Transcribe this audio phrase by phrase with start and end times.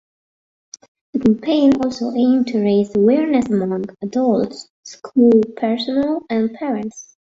[1.13, 7.15] The campaign also aimed to raise awareness among adults, school personnel, and parents.